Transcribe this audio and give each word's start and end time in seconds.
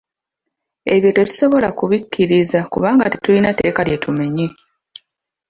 Ebyo 0.93 1.09
tetusobola 1.17 1.67
kubikkiriza 1.79 2.59
kubanga 2.71 3.09
tetulina 3.13 3.49
tteeka 3.53 3.81
lye 3.87 3.97
tumenye. 4.03 4.47